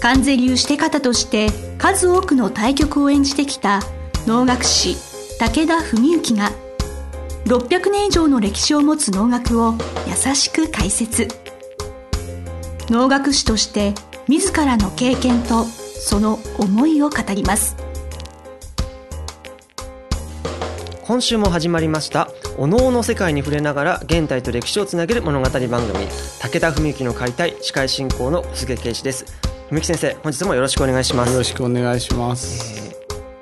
[0.00, 3.80] 関税流して方として数多くの対局を演じてきた
[4.26, 4.96] 能楽師
[5.38, 6.50] 武田文幸が
[7.46, 9.74] 600年以上の歴史を持つ能楽を
[10.06, 11.28] 優しく解説。
[12.88, 13.94] 能楽師として
[14.28, 17.76] 自らの経験とその思いを語ります。
[21.04, 26.08] 今週も始まりましたお能の世界に触れながら現代と歴史をつなげる物語番組
[26.40, 29.45] 武田文幸の解体司会進行の菅圭司です。
[29.70, 31.32] 文木先生本日もよろしくお願いします。
[31.32, 32.85] よろしくお願いします、えー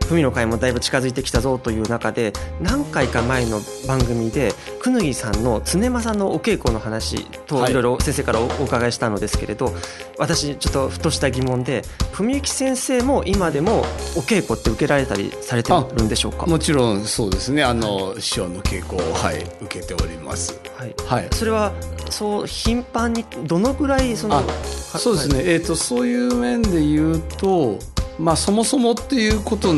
[0.08, 9.74] 文の会もだいぶ近づいてきたぞという中で何回か前の番組でくぬぎさんの常間さんのお稽古の話といろいろ先生からお伺いしたのですけれど、はい、
[10.18, 11.82] 私ちょっとふとした疑問で
[12.12, 13.84] 文幸先生も今でもお
[14.20, 16.46] 稽古って受けられたりされてるんでしょうか？
[16.46, 17.64] もちろんそうですね。
[17.64, 21.72] あの、師匠の稽古を、はい、受けております、はい、はい、それは
[22.10, 27.78] そう頻繁にどのぐらいそのそうですね、はい、えーとそういう面で言うと
[28.18, 29.74] まあ、そもそもっていうことを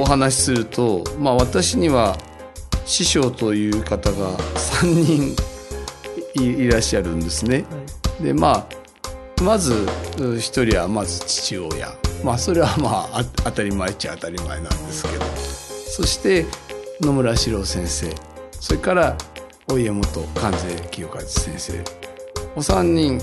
[0.00, 2.16] お話しすると、はい、まあ、私には
[2.84, 5.36] 師匠という方が3人
[6.42, 7.64] いらっしゃるんですね。
[7.70, 9.72] はい、でまあまず
[10.16, 11.94] 1人はまず父親。
[12.24, 15.24] まあそれはまあ当たり前っちゃ当たり前なんですけど。
[15.96, 16.46] そして
[17.00, 18.14] 野村史郎先生。
[18.52, 19.16] それから
[19.68, 21.84] お家元関税清和先生。
[22.54, 23.20] お三人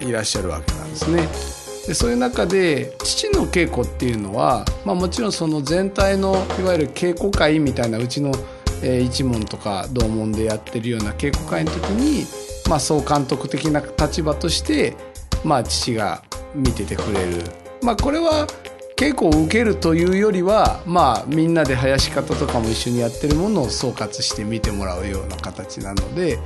[0.00, 1.57] いらっしゃるわけなんですね。
[1.88, 8.30] でそういう中で父の稽古っていうのは、まあ、もちろんその全体のいわゆる稽古会みたいなうちの、
[8.82, 12.26] えー、一門とか同門でやってるような稽古会の時に、
[12.68, 14.96] まあ、総監督的な立場として、
[15.42, 16.22] まあ、父が
[16.54, 17.42] 見ててくれる。
[17.82, 18.46] まあ、これは
[18.98, 26.38] 稽古を受けるというよりは、まあ、みんなで林方とかも一緒にやってるものを総括して見てもらうような形なので、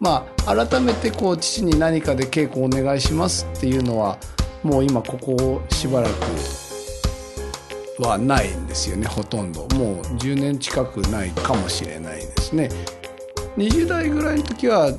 [0.00, 4.16] まあ、改めてこう父に何かで稽古をお願いしますっていうのは
[4.66, 9.60] もう今ここしばらくはないんですよねほとんど。
[9.76, 12.68] もう10年近くないかもしれないですね。
[13.56, 14.90] 20代ぐらいの時は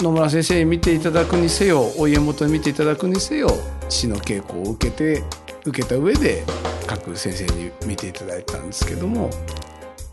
[0.00, 3.50] 野村先生に見ていただくにせよお家元に見ていただくにせよ
[3.90, 5.22] 父の稽古を受けて
[5.66, 6.42] 受けた上で
[6.86, 9.28] 各先生に見ていただいたんですけども。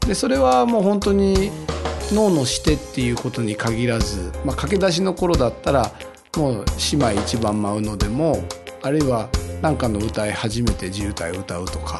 [0.05, 1.51] でそれはもう本当に
[2.11, 5.91] 脳のしてっていうことに限らず、まあ、駆け出しの頃だったら
[6.37, 8.43] もう姉妹一番舞うのでも
[8.81, 9.29] あるいは
[9.61, 11.99] 何かの歌い初めて自由体を歌うとか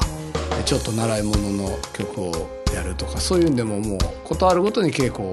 [0.64, 5.32] ちょっと習い物の曲をやるとかそういうんでももう事あるごとに稽古を、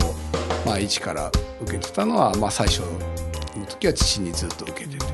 [0.66, 1.32] まあ、一から
[1.62, 5.06] 受けてたのは、まあ、最初の時は父にずっと受けてて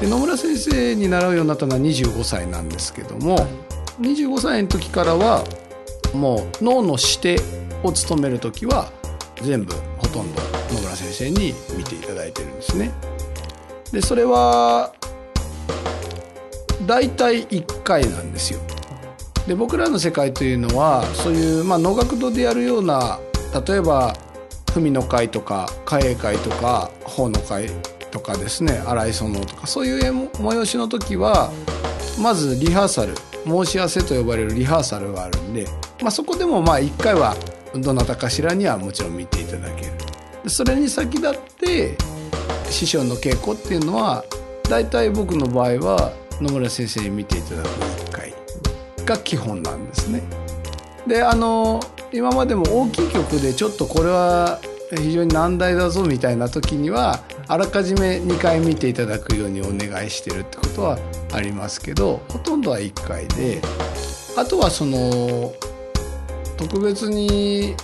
[0.00, 3.40] で野村先生に習うようになったのは25歳なんですけども、は
[4.00, 5.44] い、25歳の時からは
[6.14, 7.36] もう脳の指定
[7.82, 8.90] を務める時は
[9.42, 10.40] 全部ほとんど
[10.72, 12.90] 野村先生に見ていただいてるんですね。
[13.92, 14.92] でそれは
[16.86, 18.60] 大体1回なんですよ。
[19.46, 23.18] で僕らの世界というのはそういう、まあ、能楽堂でやるような
[23.66, 24.14] 例えば
[24.74, 27.68] 文の会とか歌詠会とか法の会
[28.10, 31.50] とかですね荒井園とかそういう催しの時は
[32.20, 35.66] まずリハーサル申し合わせと呼ばれるリハーサルがあるんで、
[36.00, 37.34] まあ、そこでもまあ1回は
[37.74, 41.96] どなたかしらにはもちろん見ていただけるそれに先立って
[42.70, 44.24] 師匠の稽古っていうのは
[44.68, 48.34] 大体僕の場合は野村先生に見ていただく1回
[49.04, 50.22] が基本なんですね。
[51.06, 51.80] であの
[52.12, 54.60] 今までも大きい曲でちょっとこれは
[54.96, 60.98] 非常に難題だぞみたいな時にはあらかじめ2回見ていただくようにお願いしてるってことは
[61.32, 63.60] ありますけどほとんどは1回で
[64.36, 65.52] あとはその
[66.58, 67.74] 特別に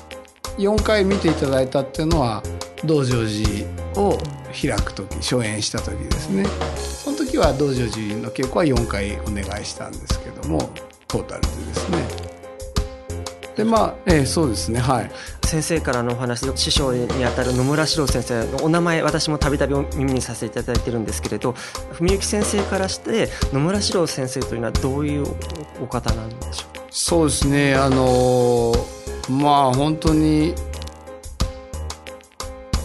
[0.58, 2.42] 4回見ていただいたっていうのは
[2.84, 4.18] 道成寺を
[4.52, 6.44] 開く時初演した時ですね
[6.76, 10.70] その時は道成寺の稽古は4回お願いしたんですけども
[11.06, 11.98] トータルでですね。
[13.56, 15.10] でまあええそうですねはい。
[15.44, 21.54] 先生からのお話で師匠にあたる野村史郎先生のお名前私もたびたび耳にさせていただいてるんですけれど
[21.94, 25.26] 文幸先生からして野村史郎先生というのはどういう
[25.82, 26.78] お方なんでしょう？
[26.78, 28.74] かそうですねあの
[29.30, 30.54] まあ本当に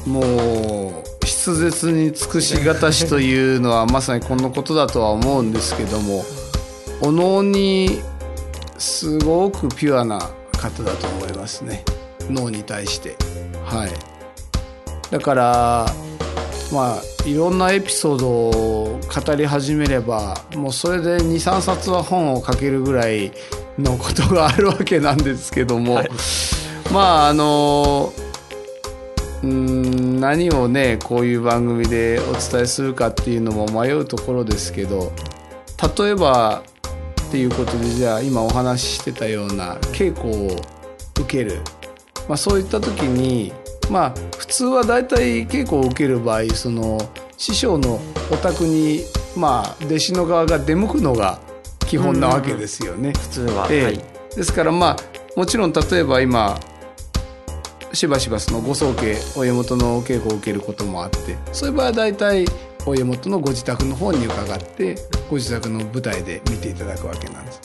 [0.07, 1.02] もう
[1.43, 6.23] 筆舌に尽くしがたしというのはまさにこのことだとは思うんですけども
[7.01, 7.99] お能に
[8.77, 10.19] すごくピュアな
[10.53, 11.83] 方だと思いますね。
[12.29, 13.17] 脳に対して。
[13.65, 13.91] はい。
[15.11, 15.85] だから
[16.71, 23.33] まあいろんなエピソードを語り始めればもうそれで23冊は本を書けるぐらい
[23.77, 26.09] のことがあるわけなんですけども、はい、
[26.93, 28.13] まああの
[29.43, 35.11] うん何をねこういう番組でお伝えするかっていうのも迷うところですけど
[35.97, 36.63] 例えば
[37.27, 40.55] っていうことでじゃあ今お話ししてたような稽古を
[41.19, 41.61] 受ける、
[42.29, 43.51] まあ、そういった時に
[43.89, 46.97] まあ普通は大体稽古を受ける場合その
[47.37, 47.99] 師匠の
[48.31, 49.01] お宅に
[49.35, 51.39] まあ弟子の側が出向くのが
[51.79, 53.11] 基本なわけですよね。
[53.11, 54.01] 普通は、えー、はい、
[54.35, 54.97] ですからまあ
[55.35, 56.57] もちろん例えば今
[57.93, 62.45] しばしばそのご宗家お家元の稽古を受けることもあってそういう場合は大体
[62.87, 64.95] お家元のご自宅の方に伺って
[65.29, 67.61] ご自宅の舞台で見ていただくわけなんです。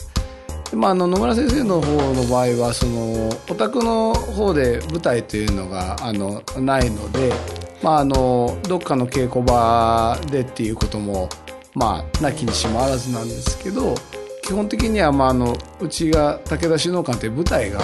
[0.69, 7.33] でま、あの野村先生の方の場合はそのお宅の方で舞台というのがあのないので、
[7.81, 11.27] まあ、あのどっかの稽古場でっていうことも
[11.73, 13.95] まあなきにしもあらずなんですけど
[14.43, 17.81] 基本的にはまああのうちが武田首脳館という舞台が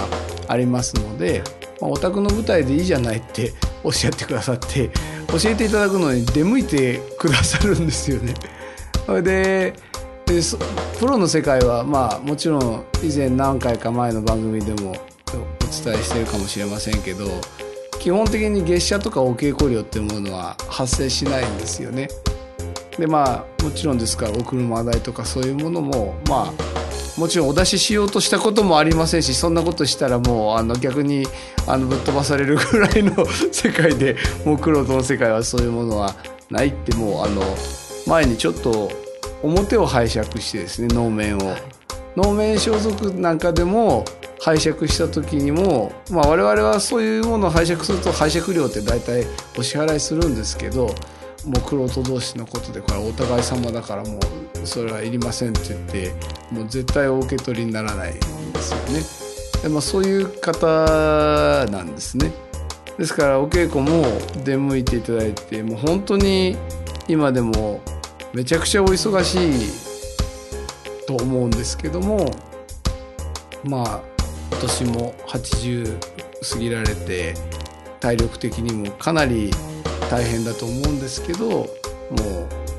[0.48, 1.42] ありますので
[1.82, 4.90] まあ、お宅の舞台でいいじゃないっておっしゃってくださって
[5.28, 8.34] 教えていただくのに出向いてくださるんですよね。
[9.22, 9.74] で
[10.26, 10.42] で
[11.00, 14.94] プロの世界はまあもちろん以前何回か前の番組でもお
[15.84, 17.26] 伝えしてるかもしれませんけど
[18.00, 22.08] 基本的に月謝とかお稽古料っていうものは発生しないんですよね。
[22.98, 26.54] でまあもちろんですからお車代とかそういうものもまあ
[27.18, 31.26] もちろんお出ししようとしたこともありませんしそんなことしたらもうあの逆に
[31.66, 36.16] あのぶっ飛ばされるぐらいの世界でもう黒との世界はそういうものは
[36.50, 37.42] ないってもうあの
[38.06, 38.92] 前にちょっと
[39.42, 41.56] 表を拝借してですね能面を。
[42.16, 44.06] 能面装束なんかでも
[44.42, 49.26] 拝借した時にも、まあ、我々はそういうものを拝借すると拝借料って大体
[49.58, 50.96] お支払いするんですけど
[51.46, 54.20] もう玄人同士のことでこれお互い様だからも
[54.62, 56.12] うそれはいりませんって言って
[56.52, 58.20] もう絶対お受け取りにならないん
[58.52, 58.80] ですよ
[59.60, 59.62] ね。
[59.62, 62.32] でまあ、そういう方なんですね。
[62.98, 64.04] ですからお稽古も
[64.44, 66.56] 出向いていただいてもう本当に
[67.08, 67.82] 今でも
[68.34, 72.32] めちゃくちゃお忙しいと思うんですけども
[73.64, 74.02] まあ
[74.52, 75.98] 今年も80
[76.54, 77.34] 過ぎられて
[78.00, 79.52] 体力的にもかなり
[80.10, 81.66] 大変だと思うんですけども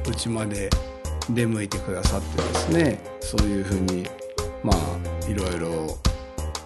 [0.07, 0.71] ううちまで
[1.31, 4.07] 出向いてくださってですねそういうふうに
[4.63, 5.99] まあいろいろ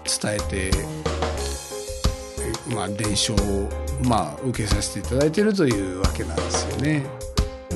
[0.05, 0.71] 伝えて
[2.75, 3.69] まあ伝承を
[4.05, 7.05] まあ受けさせていただいているというわけなんですよね。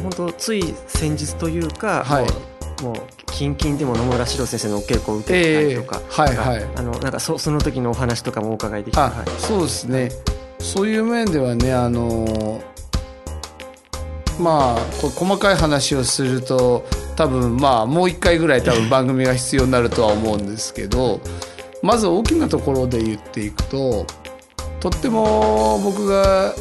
[0.02, 2.96] 本当つい先日というか、はい、もう
[3.32, 10.10] 近々でも野村史郎先生のお稽古を受けたりとか、えー、はいはい、あのなんかそその時のお話とかもお伺いできて、はい、そうですね、
[10.58, 12.62] そういう面ではねあの
[14.38, 16.84] まあこ細かい話をすると
[17.16, 21.20] 多分まあもう一回ぐらい多分番組が必要になるとは思うんですけど
[21.82, 24.06] まず大きなところで言っていくと
[24.80, 26.54] とっても僕が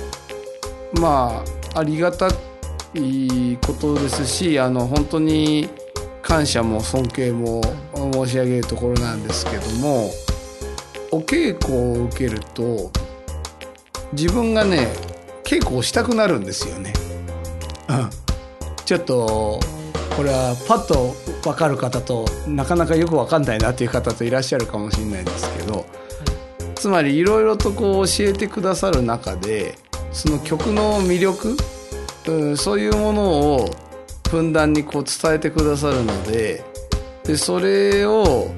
[0.99, 1.43] ま
[1.73, 2.27] あありがた
[2.93, 5.69] いことですしあの本当に
[6.21, 7.61] 感謝も尊敬も
[7.95, 10.09] 申し上げるところなんですけども
[11.11, 12.91] お稽古を受けると
[14.13, 14.87] 自分がね
[15.43, 16.93] 稽古をしたくなるんですよね。
[18.85, 19.59] ちょっと
[20.15, 25.85] これはパッと分かる方となかなかよく分かんないなっていう方といらっしゃるかもしれないんですけど、はい、
[26.75, 29.75] つまりいろいろとこう教えてくださる中で
[30.11, 31.57] その曲の魅力、
[32.27, 33.23] うん、そういうもの
[33.55, 33.69] を
[34.29, 36.63] ふんだんにこう伝えてくださるので
[37.23, 38.51] でそれを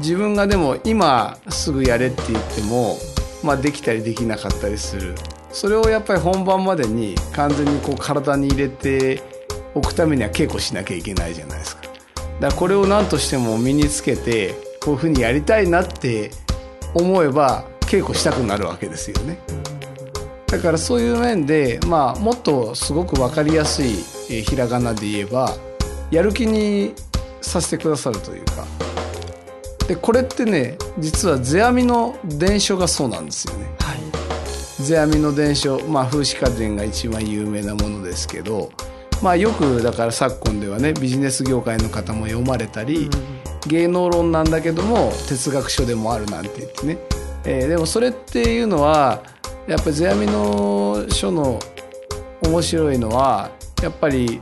[0.00, 2.96] 自分がでも今すぐやれって言っても、
[3.42, 5.14] まあ、できたりできなかったりする。
[5.50, 9.22] それをやっぱり本番までに完全にこう体に入れて
[9.74, 11.82] おくためには稽古しなきゃいけないじゃないですか。
[11.82, 11.94] だか
[12.40, 16.30] らこれを何としても身につけてこういうふうにやりたいなって
[16.94, 19.38] 思えば稽古したくなるわけですよね。
[20.46, 23.96] だからそういう面で、まあ、もっとすごく分かりやすい、
[24.30, 25.50] えひらがなで言えば
[26.10, 26.94] やる気に
[27.40, 28.64] させてくださるというか
[29.88, 33.66] でこれってね実は世阿弥の伝書がそうなんですよね。
[34.86, 38.70] 世阿弥の伝書、まあ、風刺家電が一番有名なものですけど、
[39.20, 43.10] まあ、よくだから昨今ではねビジネス業界の方も読まれたり、
[43.66, 46.98] 芸能論なんだけども哲学書でもあるなんて言ってね、
[47.44, 49.22] えー、でもそれっていうのは
[49.66, 51.58] やっぱり世阿弥の書の
[52.42, 53.50] 面白いのは
[53.82, 54.40] やっぱり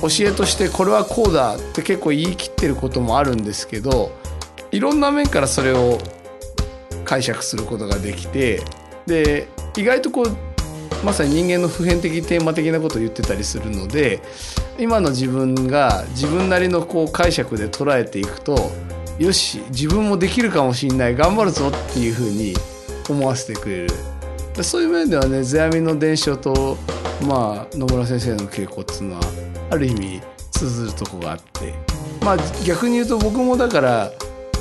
[0.00, 4.12] 教えとしてこれはこうだって結構言い切ってることもあるんですけど
[4.70, 5.98] いろんな面からそれを
[7.04, 8.62] 解釈することができて
[9.06, 10.36] で意外とこう
[11.04, 14.20] まさに人間の普遍的テーマ的なことを言ってたりするので
[14.78, 18.70] 今の自分が自分なりのこう解釈で捉えていくと
[19.18, 22.54] よし自分もできるかもしれない頑張るぞっていうふうに
[23.08, 23.88] 思わせてくれる。
[24.62, 26.76] そういう面ではね世阿弥の伝承と、
[27.26, 29.20] まあ、野村先生の稽古っていうのは
[29.70, 30.20] ある意味
[30.50, 31.74] 通ずるとこがあって
[32.24, 34.10] まあ逆に言うと僕もだから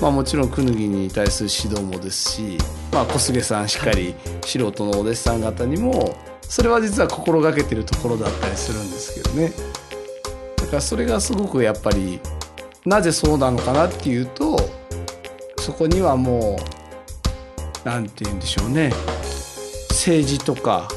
[0.02, 2.58] まあ、もちろんクヌギに対する指導もですし、
[2.92, 4.14] まあ、小菅さんしっかり
[4.46, 9.52] 素人のお弟子さん方にもそれは実は心がけてるところだったりするんですけどね。
[10.58, 12.20] だからそれがすごくやっぱり
[12.86, 14.58] なぜそうなのかなっていうと
[15.60, 18.92] そこにはもう何て言うんでしょうね。
[19.90, 20.88] 政治とか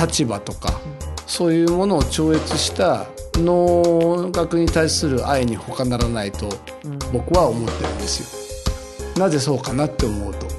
[0.00, 0.80] 立場とか
[1.26, 3.06] そういうものを超越した
[3.38, 6.48] 能楽に対する愛に他ならないと
[7.12, 8.20] 僕は思ってるんです
[9.16, 9.20] よ。
[9.20, 10.46] なぜそうかなって思うと。
[10.46, 10.54] だか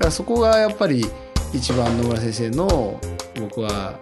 [0.00, 1.04] らそこがやっぱり
[1.52, 3.00] 一番野村先生の
[3.40, 3.94] 僕は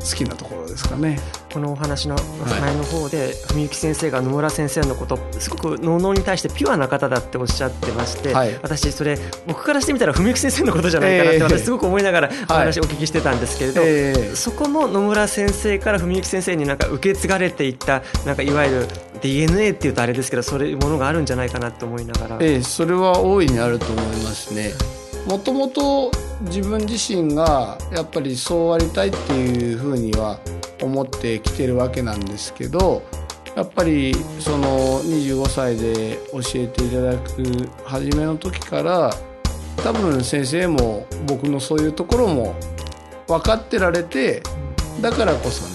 [0.00, 1.18] 好きなところですかね。
[1.56, 2.16] このお話の
[2.60, 18.88] 前の方で、文幸先生が野村先生のことすごく能々に対してピュアな方だっておっしゃってまして、はい、私それ僕からしてみたら文幸先生のことじゃないかなって私すごく思いながらお話お聞きしてたんですけれど、そこも野村先生から文幸先生になんか受け継がれていったなんかいわゆる
[19.22, 24.72] DNA っていうとあれですけどそういうものがあるんじゃないかなと思いながら、えー、それは大いにあると思いますね。
[25.26, 30.38] もともと自分自身がやっぱりそうありたいっていうふうには
[30.82, 33.02] 思ってきてるわけなんですけど
[33.54, 39.10] やっぱりその25歳で教えていただく初めの時から
[39.78, 42.54] 多分先生も僕のそういうところも
[43.26, 44.42] 分かってられて
[45.00, 45.66] だからこそ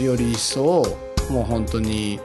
[0.00, 0.82] ねより一層
[1.30, 2.18] もう本当に、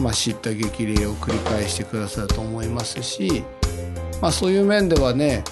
[0.00, 3.44] まあ、知った激励を繰り返してくださると思いますし、
[4.20, 5.44] まあ、そういう面ではね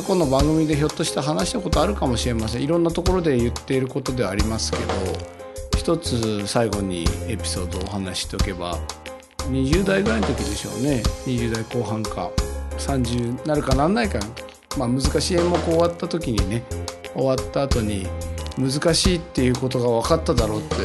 [0.00, 2.62] 過去の番組でひょっとして話したことあるかもしれません。
[2.62, 4.84] いろんなところで言っていることではありますけど
[5.76, 8.78] 一つ最後にエピソードをお話ししておけば
[9.50, 11.02] 20代ぐらいの時でしょうね。
[11.26, 12.30] 20代後半か。
[12.78, 14.18] 30なるかなんないか。
[14.78, 16.62] まあ、難しい演目終わった時にね
[17.12, 18.06] 終わった後に
[18.56, 20.76] 難しいっていうことが分かっただろうって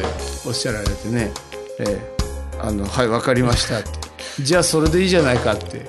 [0.46, 1.30] おっしゃられてね
[1.78, 2.00] 「ええ、
[2.60, 3.90] あのはい分かりました」って
[4.42, 5.86] 「じゃあそれでいいじゃないか」って。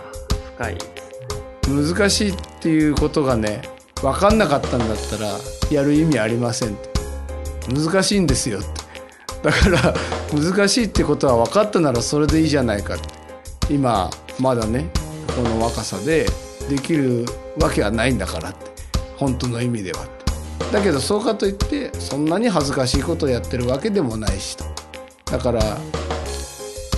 [0.57, 0.97] 深い。
[1.67, 3.62] 難しいっていうことがね
[4.01, 5.38] 分かんなかったんだったら
[5.71, 6.77] やる意味ありません
[7.69, 8.69] 難しいんですよって。
[9.43, 9.93] だから
[10.33, 13.74] 難しいってことは分かったならそれでいいじゃないかって。
[13.74, 14.09] 今
[14.39, 14.89] まだね
[15.36, 16.25] この若さで
[16.69, 17.25] できる
[17.59, 18.67] わけはないんだからって。
[19.17, 20.05] 本当の意味では
[20.71, 24.65] だけどそうかといってそんなに恥ずかしいことをやってるわけでもないしと。
[25.25, 25.62] だから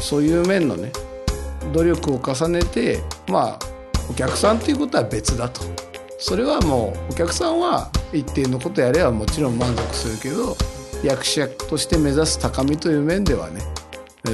[0.02, 0.92] そういう面のね
[1.74, 3.69] 努力を重ねてまあ
[4.10, 5.62] お客さんっていうことは別だと。
[6.18, 10.58] それはもうお客さんは一定のことやればもちろん満足するけど
[11.02, 13.62] 役者として目指す高みという面ではね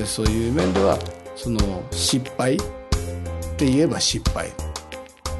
[0.05, 0.97] そういう面では
[1.35, 1.59] その
[1.91, 2.59] 失敗っ
[3.57, 4.51] て言えば失敗。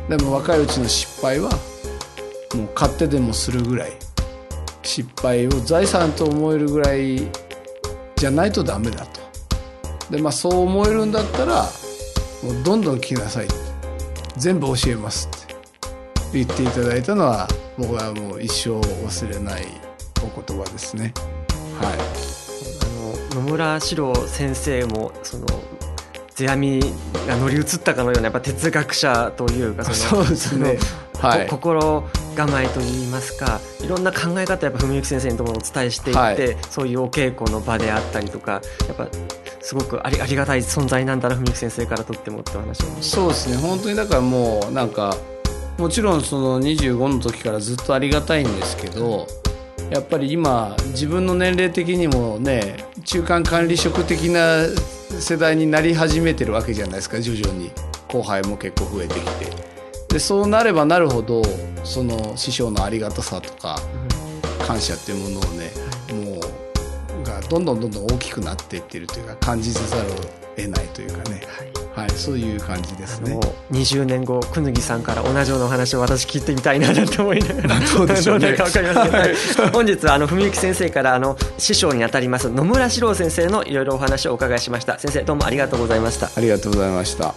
[0.08, 1.50] でも若いうちの失敗は
[2.54, 3.94] もう勝手でもするぐらい。
[4.84, 7.20] 失敗を財産と思えるぐらい
[8.16, 9.20] じゃないとダメだと。
[10.12, 11.64] でまあそう思えるんだったら
[12.44, 13.56] もうどんどん聞きなさいって
[14.38, 15.56] 全部教えますって
[16.34, 19.66] 言っていただいたのは僕はもう一生忘れない
[20.24, 21.14] お言葉ですね。
[21.80, 21.94] はい、
[23.34, 25.46] あの野村史郎先生もその
[26.36, 26.82] 世阿弥
[27.28, 30.78] が乗り移ったかのようなやっぱ哲学者というか そのそうですね、
[31.20, 32.04] はい、心
[32.36, 39.08] 構えといいますかいろんな考え方やっぱ文幸先生にともお伝えしていって、はい、そういうお稽古の場であったりとかやっぱ
[39.66, 42.86] すごくありありがたい存在なんだな文幸先生からとってもって話を。
[43.02, 43.58] そうですね。
[43.58, 45.18] 本当にだからもうなんか
[45.80, 49.26] もちろんその25の時からずっとありがたいんですけど
[49.90, 54.68] やっぱり今自分の年齢的にもね中間管理職的な
[55.20, 57.72] 世代になり始めてるわけじゃないですか徐々に。
[58.08, 59.66] 後輩も結構増えてきて。
[60.10, 61.42] でそうなればなるほど
[61.84, 63.80] その師匠のありがたさとか
[64.68, 65.72] 感謝っていうものをね
[67.42, 70.16] がどんどんどんどん大きくなっていってるというか感じざるを
[70.56, 71.42] 得ないというかね、
[71.94, 73.38] はい、はい、そういう感じですね。
[73.72, 78.54] 20年後、くぬぎさんから同じようなお話を私聞いてみたいなと思いながら、どうでしょうね。
[78.54, 84.98] か分かりません、 本日はあの文幸先生からあの師匠にあたります野村史郎先生のいろいろお話をお伺いしました。
[84.98, 86.30] 先生どうもありがとうございました。
[86.36, 87.36] ありがとうございました。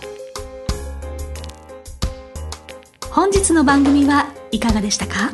[3.11, 5.33] 本日の番組はいかがでしたか？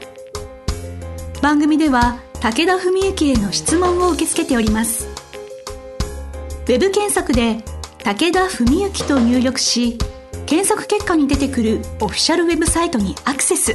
[1.42, 5.08] 番組では武田文幸への質問を受け付けております。
[5.08, 7.64] ウェブ検索で
[8.02, 9.96] 武田文幸と入力し
[10.44, 13.74] 検索結果に出てくるオフィシャルウェブサイトにアクセス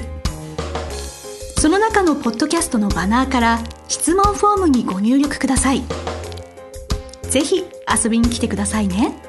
[1.58, 5.84] その中のポッドキャストのバナーから質問フォームにご入力ください
[7.24, 7.64] ぜひ
[8.04, 9.29] 遊びに来てくださいね。